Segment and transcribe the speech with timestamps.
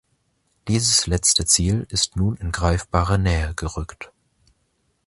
[0.67, 4.11] Dieses letzte Ziel ist nun in greifbare Nähe gerückt.